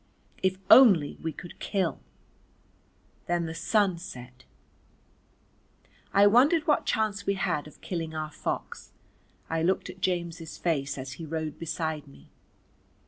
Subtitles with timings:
[0.41, 1.99] If only we could kill!
[3.27, 4.45] Then the sun set.
[6.11, 8.93] I wondered what chance we had of killing our fox.
[9.47, 12.29] I looked at James' face as he rode beside me.